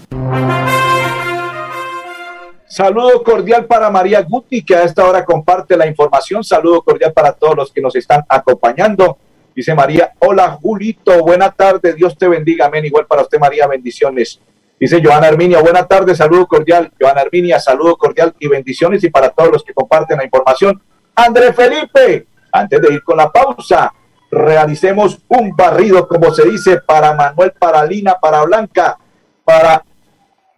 Saludo 2.65 3.21
cordial 3.23 3.65
para 3.65 3.89
María 3.89 4.21
Guti, 4.21 4.63
que 4.63 4.73
a 4.73 4.83
esta 4.83 5.05
hora 5.05 5.25
comparte 5.25 5.75
la 5.75 5.85
información. 5.85 6.45
Saludo 6.45 6.81
cordial 6.83 7.11
para 7.11 7.33
todos 7.33 7.57
los 7.57 7.73
que 7.73 7.81
nos 7.81 7.93
están 7.97 8.23
acompañando. 8.29 9.17
Dice 9.53 9.75
María, 9.75 10.13
hola 10.19 10.57
Julito, 10.61 11.19
buena 11.25 11.51
tarde, 11.51 11.91
Dios 11.91 12.17
te 12.17 12.29
bendiga, 12.29 12.67
amén. 12.67 12.85
Igual 12.85 13.05
para 13.05 13.23
usted, 13.23 13.37
María, 13.37 13.67
bendiciones. 13.67 14.39
Dice 14.81 14.99
Joana 14.99 15.27
Arminia, 15.27 15.61
buena 15.61 15.85
tarde, 15.85 16.15
saludo 16.15 16.47
cordial. 16.47 16.91
Joana 16.99 17.21
Arminia, 17.21 17.59
saludo 17.59 17.95
cordial 17.97 18.33
y 18.39 18.47
bendiciones. 18.47 19.03
Y 19.03 19.11
para 19.11 19.29
todos 19.29 19.51
los 19.51 19.63
que 19.63 19.75
comparten 19.75 20.17
la 20.17 20.23
información, 20.23 20.81
André 21.13 21.53
Felipe, 21.53 22.25
antes 22.51 22.81
de 22.81 22.91
ir 22.95 23.03
con 23.03 23.15
la 23.15 23.31
pausa, 23.31 23.93
realicemos 24.31 25.19
un 25.27 25.55
barrido, 25.55 26.07
como 26.07 26.33
se 26.33 26.49
dice, 26.49 26.81
para 26.81 27.13
Manuel, 27.13 27.53
para 27.59 27.85
Lina, 27.85 28.15
para 28.19 28.43
Blanca, 28.43 28.97
para 29.45 29.85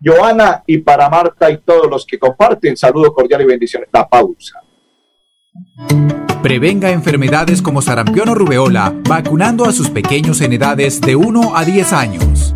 Joana 0.01 0.63
y 0.68 0.77
para 0.77 1.10
Marta 1.10 1.51
y 1.51 1.58
todos 1.58 1.89
los 1.89 2.06
que 2.06 2.18
comparten. 2.18 2.77
Saludo 2.77 3.13
cordial 3.13 3.42
y 3.42 3.46
bendiciones. 3.46 3.89
La 3.92 4.08
pausa. 4.08 4.62
Prevenga 6.42 6.92
enfermedades 6.92 7.62
como 7.62 7.82
sarampión 7.82 8.30
o 8.30 8.36
rubeola 8.36 8.94
vacunando 9.06 9.65
a 9.65 9.74
sus 9.74 9.89
pequeños 9.89 10.39
en 10.39 10.53
edades 10.53 11.01
de 11.01 11.18
1 11.18 11.58
a 11.58 11.65
10 11.65 11.92
años. 11.92 12.56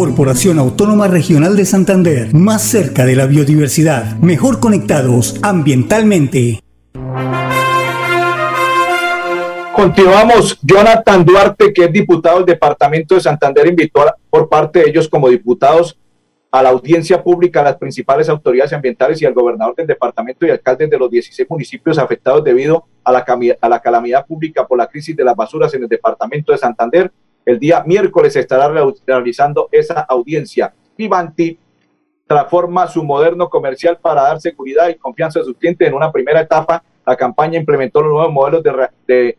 Corporación 0.00 0.58
Autónoma 0.58 1.08
Regional 1.08 1.58
de 1.58 1.66
Santander, 1.66 2.32
más 2.32 2.62
cerca 2.62 3.04
de 3.04 3.14
la 3.14 3.26
biodiversidad, 3.26 4.16
mejor 4.20 4.58
conectados 4.58 5.38
ambientalmente. 5.42 6.60
Continuamos. 9.74 10.58
Jonathan 10.62 11.22
Duarte, 11.22 11.74
que 11.74 11.84
es 11.84 11.92
diputado 11.92 12.38
del 12.38 12.46
Departamento 12.46 13.14
de 13.14 13.20
Santander, 13.20 13.66
invitó 13.66 14.06
por 14.30 14.48
parte 14.48 14.78
de 14.78 14.88
ellos 14.88 15.06
como 15.06 15.28
diputados 15.28 15.98
a 16.50 16.62
la 16.62 16.70
audiencia 16.70 17.22
pública 17.22 17.60
a 17.60 17.64
las 17.64 17.76
principales 17.76 18.30
autoridades 18.30 18.72
ambientales 18.72 19.20
y 19.20 19.26
al 19.26 19.34
gobernador 19.34 19.76
del 19.76 19.86
departamento 19.86 20.46
y 20.46 20.50
alcaldes 20.50 20.88
de 20.88 20.98
los 20.98 21.10
16 21.10 21.50
municipios 21.50 21.98
afectados 21.98 22.42
debido 22.42 22.86
a 23.04 23.12
la, 23.12 23.26
a 23.60 23.68
la 23.68 23.80
calamidad 23.80 24.24
pública 24.24 24.66
por 24.66 24.78
la 24.78 24.86
crisis 24.86 25.14
de 25.14 25.24
las 25.24 25.36
basuras 25.36 25.74
en 25.74 25.82
el 25.82 25.90
departamento 25.90 26.52
de 26.52 26.58
Santander. 26.58 27.12
El 27.44 27.58
día 27.58 27.82
miércoles 27.86 28.36
estará 28.36 28.68
realizando 29.06 29.68
esa 29.72 30.00
audiencia. 30.00 30.72
Vivanti 30.96 31.58
transforma 32.26 32.86
su 32.86 33.02
moderno 33.02 33.48
comercial 33.48 33.98
para 34.00 34.22
dar 34.22 34.40
seguridad 34.40 34.88
y 34.88 34.94
confianza 34.94 35.40
a 35.40 35.44
sus 35.44 35.56
clientes. 35.56 35.88
En 35.88 35.94
una 35.94 36.12
primera 36.12 36.40
etapa, 36.40 36.84
la 37.04 37.16
campaña 37.16 37.58
implementó 37.58 38.02
los 38.02 38.12
nuevos 38.12 38.32
modelos 38.32 38.62
de, 38.62 39.36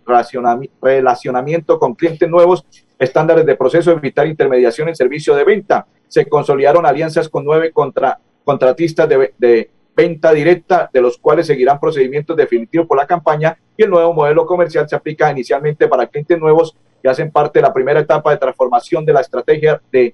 relacionamiento 0.83 1.79
con 1.79 1.95
clientes 1.95 2.27
nuevos, 2.27 2.65
estándares 2.99 3.45
de 3.45 3.55
proceso, 3.55 3.91
evitar 3.91 4.27
intermediación 4.27 4.89
en 4.89 4.95
servicio 4.95 5.35
de 5.35 5.45
venta. 5.45 5.87
Se 6.09 6.25
consolidaron 6.25 6.85
alianzas 6.85 7.29
con 7.29 7.45
nueve 7.45 7.71
contra, 7.71 8.19
contratistas 8.43 9.07
de, 9.07 9.33
de 9.37 9.69
venta 9.95 10.33
directa, 10.33 10.89
de 10.91 11.01
los 11.01 11.17
cuales 11.17 11.47
seguirán 11.47 11.79
procedimientos 11.79 12.35
definitivos 12.35 12.87
por 12.87 12.97
la 12.97 13.07
campaña 13.07 13.57
y 13.77 13.83
el 13.83 13.89
nuevo 13.89 14.13
modelo 14.13 14.45
comercial 14.45 14.89
se 14.89 14.97
aplica 14.97 15.31
inicialmente 15.31 15.87
para 15.87 16.07
clientes 16.07 16.37
nuevos 16.39 16.75
que 17.01 17.09
hacen 17.09 17.31
parte 17.31 17.59
de 17.59 17.63
la 17.63 17.73
primera 17.73 17.99
etapa 17.99 18.31
de 18.31 18.37
transformación 18.37 19.05
de 19.05 19.13
la 19.13 19.21
estrategia 19.21 19.81
de 19.91 20.13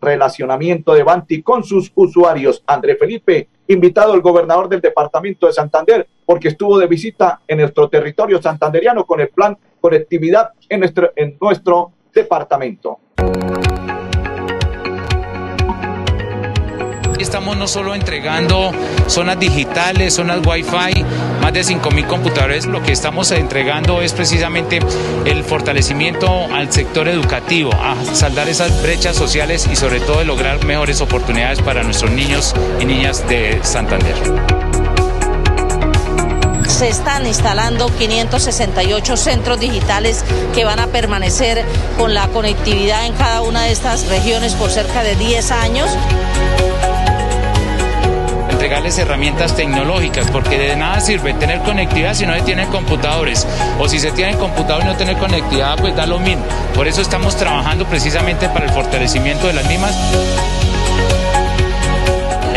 relacionamiento 0.00 0.94
de 0.94 1.02
Banti 1.02 1.42
con 1.42 1.64
sus 1.64 1.90
usuarios. 1.94 2.62
André 2.66 2.96
Felipe, 2.96 3.48
invitado 3.68 4.14
el 4.14 4.20
gobernador 4.20 4.68
del 4.68 4.80
departamento 4.80 5.46
de 5.46 5.52
Santander, 5.52 6.06
porque 6.24 6.48
estuvo 6.48 6.78
de 6.78 6.86
visita 6.86 7.40
en 7.46 7.58
nuestro 7.58 7.88
territorio 7.88 8.40
santanderiano 8.40 9.04
con 9.04 9.20
el 9.20 9.28
plan 9.28 9.56
conectividad 9.80 10.50
en 10.68 10.80
nuestro, 10.80 11.12
en 11.16 11.36
nuestro 11.40 11.92
departamento. 12.12 13.00
Estamos 17.24 17.56
no 17.56 17.66
solo 17.66 17.94
entregando 17.94 18.70
zonas 19.06 19.40
digitales, 19.40 20.12
zonas 20.12 20.46
Wi-Fi, 20.46 21.04
más 21.40 21.52
de 21.54 21.62
5.000 21.62 22.06
computadores, 22.06 22.66
lo 22.66 22.82
que 22.82 22.92
estamos 22.92 23.30
entregando 23.30 24.02
es 24.02 24.12
precisamente 24.12 24.78
el 25.24 25.42
fortalecimiento 25.42 26.28
al 26.54 26.70
sector 26.70 27.08
educativo, 27.08 27.72
a 27.72 27.96
saldar 28.14 28.50
esas 28.50 28.82
brechas 28.82 29.16
sociales 29.16 29.66
y 29.72 29.74
sobre 29.74 30.00
todo 30.00 30.18
de 30.18 30.26
lograr 30.26 30.62
mejores 30.66 31.00
oportunidades 31.00 31.62
para 31.62 31.82
nuestros 31.82 32.10
niños 32.10 32.54
y 32.78 32.84
niñas 32.84 33.26
de 33.26 33.58
Santander. 33.64 34.14
Se 36.68 36.88
están 36.88 37.26
instalando 37.26 37.86
568 37.86 39.16
centros 39.16 39.58
digitales 39.58 40.24
que 40.54 40.66
van 40.66 40.78
a 40.78 40.88
permanecer 40.88 41.64
con 41.96 42.12
la 42.12 42.28
conectividad 42.28 43.06
en 43.06 43.14
cada 43.14 43.40
una 43.40 43.62
de 43.62 43.72
estas 43.72 44.08
regiones 44.08 44.54
por 44.54 44.70
cerca 44.70 45.02
de 45.02 45.16
10 45.16 45.50
años. 45.52 45.88
Entregarles 48.64 48.96
herramientas 48.96 49.54
tecnológicas, 49.54 50.30
porque 50.30 50.56
de 50.56 50.74
nada 50.74 50.98
sirve 50.98 51.34
tener 51.34 51.58
conectividad 51.60 52.14
si 52.14 52.24
no 52.24 52.34
se 52.34 52.40
tienen 52.40 52.66
computadores, 52.70 53.46
o 53.78 53.86
si 53.90 53.98
se 53.98 54.10
tienen 54.10 54.38
computadores 54.38 54.86
y 54.86 54.90
no 54.90 54.96
tener 54.96 55.18
conectividad, 55.18 55.76
pues 55.76 55.94
da 55.94 56.06
lo 56.06 56.18
mismo. 56.18 56.42
Por 56.74 56.88
eso 56.88 57.02
estamos 57.02 57.36
trabajando 57.36 57.84
precisamente 57.84 58.48
para 58.48 58.64
el 58.64 58.70
fortalecimiento 58.70 59.48
de 59.48 59.52
las 59.52 59.68
mismas. 59.68 59.94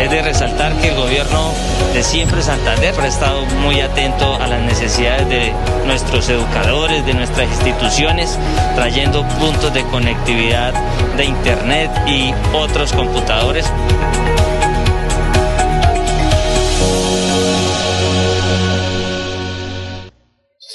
Es 0.00 0.10
de 0.10 0.22
resaltar 0.22 0.72
que 0.76 0.88
el 0.88 0.94
gobierno 0.96 1.52
de 1.92 2.02
siempre 2.02 2.40
Santander 2.40 2.94
ha 2.98 3.06
estado 3.06 3.44
muy 3.62 3.82
atento 3.82 4.36
a 4.36 4.46
las 4.46 4.62
necesidades 4.62 5.28
de 5.28 5.52
nuestros 5.84 6.30
educadores, 6.30 7.04
de 7.04 7.12
nuestras 7.12 7.48
instituciones, 7.48 8.38
trayendo 8.74 9.24
puntos 9.38 9.74
de 9.74 9.82
conectividad 9.82 10.72
de 11.18 11.26
Internet 11.26 11.90
y 12.06 12.32
otros 12.54 12.94
computadores. 12.94 13.70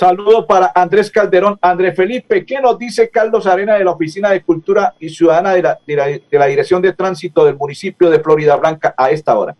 Saludo 0.03 0.45
para 0.45 0.69
Andrés 0.75 1.09
Calderón. 1.09 1.57
Andrés 1.61 1.95
Felipe, 1.95 2.45
¿qué 2.45 2.59
nos 2.59 2.77
dice 2.77 3.09
Carlos 3.09 3.47
Arena 3.47 3.75
de 3.75 3.85
la 3.85 3.91
Oficina 3.91 4.31
de 4.31 4.41
Cultura 4.41 4.93
y 4.99 5.07
Ciudadana 5.07 5.53
de 5.53 5.61
la, 5.61 6.45
Dirección 6.45 6.81
de 6.81 6.91
Tránsito 6.91 7.45
del 7.45 7.55
municipio 7.55 8.09
de 8.09 8.19
Florida 8.19 8.57
Blanca 8.57 8.93
a 8.97 9.11
esta 9.11 9.37
hora? 9.37 9.55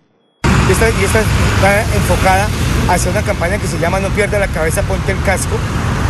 Y 0.67 0.71
esta, 0.73 0.89
esta 0.89 1.21
está 1.21 1.95
enfocada 1.95 2.49
hacia 2.89 3.11
una 3.11 3.21
campaña 3.21 3.57
que 3.57 3.67
se 3.67 3.79
llama 3.79 4.01
No 4.01 4.09
pierda 4.09 4.37
la 4.37 4.49
cabeza, 4.49 4.81
ponte 4.81 5.13
el 5.13 5.23
casco, 5.23 5.55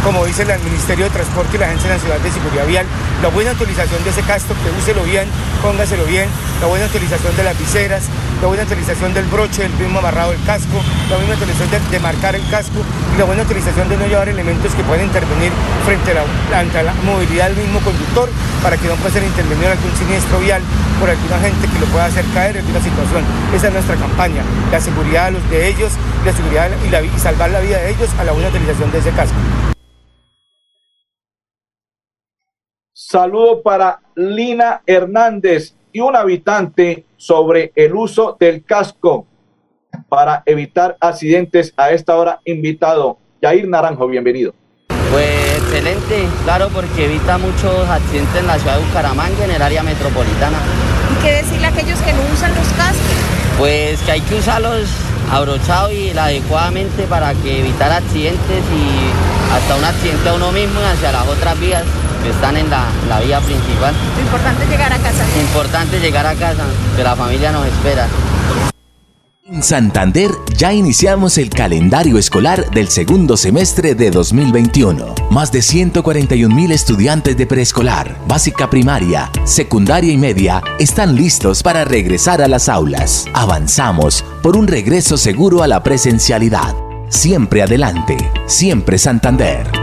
como 0.04 0.26
dice 0.26 0.41
el 0.41 0.63
Ministerio 0.63 1.06
de 1.06 1.12
Transporte 1.12 1.56
y 1.56 1.60
la 1.60 1.67
Agencia 1.67 1.91
Nacional 1.91 2.24
de 2.24 2.32
Seguridad 2.32 2.65
Vial, 2.65 2.86
la 3.22 3.30
buena 3.30 3.52
utilización 3.52 4.04
de 4.04 4.10
ese 4.10 4.24
casco, 4.24 4.56
que 4.56 4.82
úselo 4.82 5.04
bien, 5.04 5.28
póngaselo 5.62 6.06
bien, 6.06 6.28
la 6.60 6.65
buena 6.65 6.88
utilización 6.88 7.38
de 7.38 7.43
las 7.43 7.60
viseras, 7.60 8.10
la 8.44 8.48
buena 8.48 8.64
utilización 8.64 9.14
del 9.14 9.24
broche, 9.28 9.64
el 9.64 9.72
mismo 9.80 10.00
amarrado 10.00 10.32
del 10.32 10.44
casco, 10.44 10.76
la 11.10 11.16
buena 11.16 11.34
utilización 11.34 11.70
de, 11.90 12.00
marcar 12.02 12.36
el 12.36 12.46
casco 12.50 12.84
y 13.16 13.18
la 13.18 13.24
buena 13.24 13.44
utilización 13.44 13.88
de 13.88 13.96
no 13.96 14.06
llevar 14.06 14.28
elementos 14.28 14.76
que 14.76 14.84
pueden 14.84 15.06
intervenir 15.06 15.50
frente 15.86 16.12
a 16.12 16.84
la, 16.84 16.94
movilidad 17.06 17.48
del 17.48 17.64
mismo 17.64 17.80
conductor 17.80 18.28
para 18.62 18.76
que 18.76 18.90
no 18.90 18.96
pueda 18.96 19.12
ser 19.12 19.24
intervenido 19.24 19.72
en 19.72 19.78
algún 19.78 19.96
siniestro 19.96 20.40
vial 20.40 20.62
por 21.00 21.10
alguna 21.10 21.40
gente 21.40 21.70
que 21.72 21.80
lo 21.80 21.86
pueda 21.86 22.04
hacer 22.04 22.26
caer 22.34 22.58
en 22.58 22.66
alguna 22.66 22.84
situación. 22.84 23.24
Esa 23.56 23.68
es 23.68 23.74
nuestra 23.76 23.96
campaña, 23.96 24.44
la 24.74 24.82
seguridad 24.82 25.28
de, 25.28 25.40
los, 25.40 25.50
de 25.50 25.68
ellos, 25.70 25.94
la 26.26 26.34
seguridad 26.34 26.70
y 26.84 27.20
salvar 27.20 27.50
la 27.50 27.62
vida 27.62 27.78
de 27.78 27.92
ellos 27.92 28.10
a 28.20 28.26
la 28.26 28.34
buena 28.34 28.50
utilización 28.50 28.92
de 28.92 29.00
ese 29.00 29.12
casco. 29.12 29.38
Saludo 32.92 33.64
para 33.64 34.02
Lina 34.16 34.82
Hernández 34.86 35.76
y 35.94 36.02
un 36.02 36.16
habitante 36.16 37.06
sobre 37.16 37.72
el 37.76 37.96
uso 37.96 38.36
del 38.40 38.66
casco 38.66 39.28
para 40.10 40.42
evitar 40.46 40.98
accidentes 41.00 41.74
a 41.78 41.92
esta 41.92 42.18
hora. 42.18 42.42
Invitado, 42.46 43.20
Jair 43.42 43.68
Naranjo, 43.68 44.08
bienvenido. 44.08 44.54
Pues 45.12 45.58
excelente, 45.58 46.28
claro, 46.44 46.70
porque 46.74 47.06
evita 47.06 47.38
muchos 47.38 47.88
accidentes 47.88 48.36
en 48.36 48.48
la 48.48 48.58
ciudad 48.58 48.80
de 48.80 48.86
Bucaramanga, 48.86 49.46
en 49.46 49.52
el 49.52 49.62
área 49.62 49.84
metropolitana. 49.84 50.58
¿Y 51.12 51.24
qué 51.24 51.34
decirle 51.34 51.68
a 51.68 51.70
aquellos 51.70 52.00
que 52.00 52.14
no 52.14 52.22
usan 52.34 52.56
los 52.56 52.68
cascos? 52.70 53.16
Pues 53.60 54.02
que 54.02 54.12
hay 54.12 54.22
que 54.22 54.36
usarlos 54.36 54.90
abrochados 55.32 55.94
y 55.94 56.10
adecuadamente 56.18 57.04
para 57.04 57.36
que 57.36 57.60
evitar 57.60 57.92
accidentes 57.92 58.64
y 58.76 59.54
hasta 59.54 59.76
un 59.76 59.86
accidente 59.86 60.30
a 60.30 60.34
uno 60.34 60.52
mismo 60.52 60.80
y 60.82 60.86
hacia 60.86 61.12
las 61.12 61.28
otras 61.28 61.60
vías 61.60 61.84
están 62.30 62.58
en 62.58 62.70
la, 62.70 62.86
la 63.08 63.20
vía 63.20 63.40
principal. 63.42 63.94
Lo 64.16 64.22
importante 64.22 64.64
es 64.64 64.70
llegar 64.70 64.94
a 64.94 64.98
casa. 64.98 65.26
Importante 65.40 66.00
llegar 66.00 66.26
a 66.26 66.36
casa, 66.36 66.64
que 66.96 67.04
la 67.04 67.16
familia 67.16 67.52
nos 67.52 67.66
espera. 67.68 68.08
En 69.46 69.62
Santander 69.62 70.32
ya 70.58 70.72
iniciamos 70.72 71.38
el 71.38 71.50
calendario 71.50 72.18
escolar 72.18 72.70
del 72.72 72.88
segundo 72.88 73.36
semestre 73.36 73.94
de 73.94 74.10
2021. 74.10 75.16
Más 75.32 75.52
de 75.52 75.62
141 75.62 76.56
mil 76.56 76.72
estudiantes 76.72 77.36
de 77.36 77.46
preescolar, 77.46 78.18
básica 78.26 78.70
primaria, 78.70 79.30
secundaria 79.44 80.14
y 80.14 80.18
media 80.18 80.64
están 80.80 81.18
listos 81.18 81.62
para 81.62 81.84
regresar 81.84 82.42
a 82.42 82.48
las 82.48 82.70
aulas. 82.70 83.26
Avanzamos 83.34 84.24
por 84.42 84.56
un 84.56 84.66
regreso 84.66 85.18
seguro 85.18 85.62
a 85.62 85.68
la 85.68 85.84
presencialidad. 85.84 86.74
Siempre 87.10 87.64
adelante, 87.64 88.16
siempre 88.48 88.98
Santander. 88.98 89.83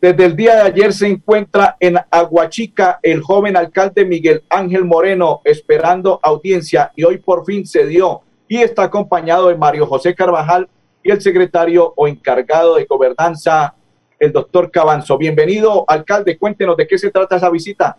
Desde 0.00 0.26
el 0.26 0.36
día 0.36 0.54
de 0.54 0.62
ayer 0.62 0.92
se 0.92 1.08
encuentra 1.08 1.76
en 1.80 1.96
Aguachica 2.08 3.00
el 3.02 3.20
joven 3.20 3.56
alcalde 3.56 4.04
Miguel 4.04 4.44
Ángel 4.48 4.84
Moreno 4.84 5.40
esperando 5.42 6.20
audiencia 6.22 6.92
y 6.94 7.02
hoy 7.02 7.18
por 7.18 7.44
fin 7.44 7.66
se 7.66 7.84
dio 7.84 8.20
y 8.46 8.58
está 8.58 8.84
acompañado 8.84 9.48
de 9.48 9.56
Mario 9.56 9.86
José 9.86 10.14
Carvajal 10.14 10.68
y 11.02 11.10
el 11.10 11.20
secretario 11.20 11.94
o 11.96 12.06
encargado 12.06 12.76
de 12.76 12.84
gobernanza, 12.84 13.74
el 14.20 14.30
doctor 14.30 14.70
Cabanzo. 14.70 15.18
Bienvenido, 15.18 15.84
alcalde. 15.88 16.38
Cuéntenos 16.38 16.76
de 16.76 16.86
qué 16.86 16.96
se 16.96 17.10
trata 17.10 17.34
esa 17.34 17.50
visita. 17.50 17.96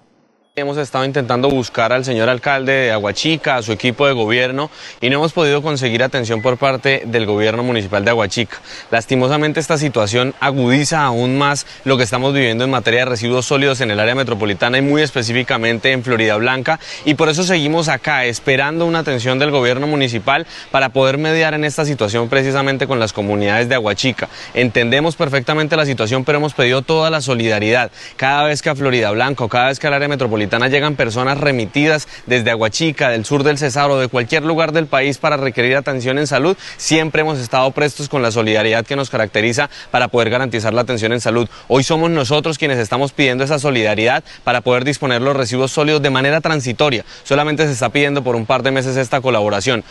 Hemos 0.55 0.77
estado 0.77 1.05
intentando 1.05 1.49
buscar 1.49 1.93
al 1.93 2.03
señor 2.03 2.27
alcalde 2.27 2.73
de 2.73 2.91
Aguachica, 2.91 3.55
a 3.55 3.61
su 3.61 3.71
equipo 3.71 4.07
de 4.07 4.13
gobierno, 4.13 4.69
y 4.99 5.09
no 5.09 5.17
hemos 5.17 5.31
podido 5.31 5.61
conseguir 5.61 6.03
atención 6.03 6.41
por 6.41 6.57
parte 6.57 7.03
del 7.05 7.25
gobierno 7.25 7.63
municipal 7.63 8.03
de 8.03 8.09
Aguachica. 8.09 8.57
Lastimosamente 8.91 9.61
esta 9.61 9.77
situación 9.77 10.33
agudiza 10.41 11.05
aún 11.05 11.37
más 11.37 11.65
lo 11.85 11.95
que 11.95 12.03
estamos 12.03 12.33
viviendo 12.33 12.65
en 12.65 12.71
materia 12.71 13.01
de 13.01 13.05
residuos 13.05 13.45
sólidos 13.45 13.79
en 13.79 13.91
el 13.91 14.01
área 14.01 14.15
metropolitana 14.15 14.79
y 14.79 14.81
muy 14.81 15.01
específicamente 15.01 15.93
en 15.93 16.03
Florida 16.03 16.35
Blanca, 16.35 16.79
y 17.05 17.13
por 17.13 17.29
eso 17.29 17.43
seguimos 17.43 17.87
acá 17.87 18.25
esperando 18.25 18.85
una 18.85 18.99
atención 18.99 19.39
del 19.39 19.51
gobierno 19.51 19.87
municipal 19.87 20.45
para 20.71 20.89
poder 20.89 21.19
mediar 21.19 21.53
en 21.53 21.63
esta 21.63 21.85
situación 21.85 22.27
precisamente 22.27 22.85
con 22.85 22.99
las 22.99 23.13
comunidades 23.13 23.69
de 23.69 23.75
Aguachica. 23.75 24.27
Entendemos 24.53 25.15
perfectamente 25.15 25.77
la 25.77 25.85
situación, 25.85 26.25
pero 26.25 26.39
hemos 26.39 26.53
pedido 26.53 26.81
toda 26.81 27.09
la 27.09 27.21
solidaridad. 27.21 27.91
Cada 28.17 28.43
vez 28.43 28.61
que 28.61 28.71
a 28.71 28.75
Florida 28.75 29.11
Blanca 29.11 29.47
cada 29.47 29.67
vez 29.67 29.79
que 29.79 29.87
al 29.87 29.93
área 29.93 30.07
metropolitana 30.09 30.48
llegan 30.69 30.95
personas 30.95 31.39
remitidas 31.39 32.07
desde 32.25 32.51
Aguachica, 32.51 33.09
del 33.09 33.25
sur 33.25 33.43
del 33.43 33.57
Cesar 33.57 33.91
o 33.91 33.99
de 33.99 34.07
cualquier 34.07 34.43
lugar 34.43 34.71
del 34.71 34.87
país 34.87 35.17
para 35.17 35.37
requerir 35.37 35.75
atención 35.75 36.17
en 36.17 36.27
salud, 36.27 36.57
siempre 36.77 37.21
hemos 37.21 37.39
estado 37.39 37.69
prestos 37.71 38.09
con 38.09 38.21
la 38.21 38.31
solidaridad 38.31 38.85
que 38.85 38.95
nos 38.95 39.09
caracteriza 39.09 39.69
para 39.91 40.07
poder 40.07 40.29
garantizar 40.29 40.73
la 40.73 40.81
atención 40.81 41.13
en 41.13 41.21
salud. 41.21 41.47
Hoy 41.67 41.83
somos 41.83 42.09
nosotros 42.09 42.57
quienes 42.57 42.79
estamos 42.79 43.11
pidiendo 43.11 43.43
esa 43.43 43.59
solidaridad 43.59 44.23
para 44.43 44.61
poder 44.61 44.83
disponer 44.83 45.21
los 45.21 45.35
residuos 45.35 45.71
sólidos 45.71 46.01
de 46.01 46.09
manera 46.09 46.41
transitoria. 46.41 47.05
Solamente 47.23 47.65
se 47.65 47.73
está 47.73 47.89
pidiendo 47.89 48.23
por 48.23 48.35
un 48.35 48.45
par 48.45 48.63
de 48.63 48.71
meses 48.71 48.97
esta 48.97 49.21
colaboración. 49.21 49.83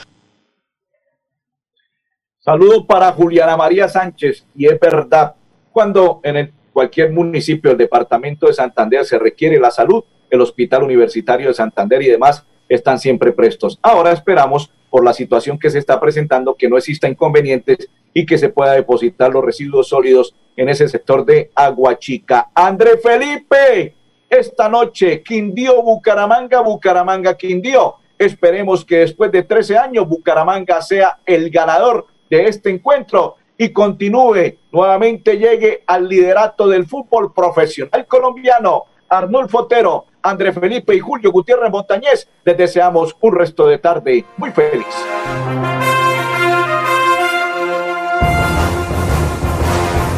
Saludo 2.40 2.87
para 2.87 3.12
Juliana 3.12 3.57
María 3.57 3.88
Sánchez, 3.88 4.47
y 4.55 4.66
es 4.66 4.81
verdad, 4.81 5.35
cuando 5.71 6.21
en 6.23 6.37
el, 6.37 6.53
cualquier 6.73 7.12
municipio 7.12 7.71
del 7.71 7.79
departamento 7.79 8.47
de 8.47 8.55
Santander 8.55 9.05
se 9.05 9.18
requiere 9.18 9.59
la 9.59 9.71
salud, 9.71 10.03
el 10.31 10.41
Hospital 10.41 10.83
Universitario 10.83 11.49
de 11.49 11.55
Santander 11.55 12.03
y 12.03 12.09
demás 12.09 12.45
están 12.69 12.99
siempre 12.99 13.33
prestos. 13.33 13.79
Ahora 13.83 14.12
esperamos, 14.12 14.71
por 14.91 15.05
la 15.05 15.12
situación 15.12 15.59
que 15.59 15.71
se 15.71 15.79
está 15.79 16.01
presentando, 16.01 16.55
que 16.55 16.69
no 16.69 16.79
exista 16.79 17.09
inconvenientes 17.09 17.91
y 18.14 18.25
que 18.25 18.38
se 18.38 18.49
pueda 18.49 18.73
depositar 18.73 19.31
los 19.31 19.45
residuos 19.45 19.88
sólidos 19.88 20.35
en 20.57 20.69
ese 20.69 20.88
sector 20.88 21.25
de 21.25 21.51
Aguachica. 21.55 22.49
André 22.55 22.99
Felipe, 22.99 23.95
esta 24.29 24.69
noche, 24.69 25.23
Quindío, 25.23 25.83
Bucaramanga, 25.83 26.61
Bucaramanga, 26.61 27.37
Quindío. 27.37 27.97
Esperemos 28.19 28.85
que 28.85 28.99
después 28.99 29.31
de 29.31 29.43
13 29.43 29.77
años 29.77 30.09
Bucaramanga 30.09 30.83
sea 30.83 31.19
el 31.25 31.51
ganador 31.51 32.07
de 32.29 32.47
este 32.47 32.71
encuentro 32.71 33.37
y 33.57 33.71
continúe, 33.71 34.59
nuevamente 34.71 35.37
llegue 35.37 35.83
al 35.87 36.09
liderato 36.09 36.69
del 36.69 36.87
fútbol 36.87 37.33
profesional 37.33 38.07
colombiano. 38.07 38.85
Arnulfo 39.09 39.61
Otero, 39.61 40.07
André 40.29 40.53
Felipe 40.53 40.95
y 40.95 41.01
Julio 41.01 41.33
Gutiérrez 41.33 41.71
Montañez, 41.71 42.29
les 42.45 42.57
deseamos 42.57 43.17
un 43.21 43.35
resto 43.35 43.67
de 43.67 43.79
tarde 43.79 44.25
muy 44.37 44.51
feliz. 44.51 44.85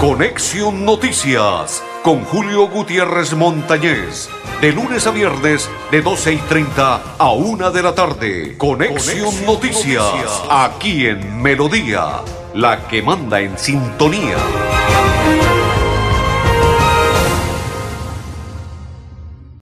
Conexión 0.00 0.84
Noticias 0.84 1.82
con 2.02 2.24
Julio 2.24 2.68
Gutiérrez 2.68 3.34
Montañez. 3.34 4.28
De 4.60 4.72
lunes 4.72 5.06
a 5.06 5.10
viernes, 5.10 5.70
de 5.90 6.02
12 6.02 6.32
y 6.34 6.38
30 6.38 7.16
a 7.18 7.32
1 7.32 7.70
de 7.70 7.82
la 7.82 7.94
tarde. 7.94 8.56
Conexión, 8.58 9.32
Noticias, 9.46 10.42
aquí 10.50 11.06
en 11.06 11.40
Melodía, 11.40 12.22
la 12.54 12.88
que 12.88 13.02
manda 13.02 13.40
en 13.40 13.56
sintonía. 13.56 14.36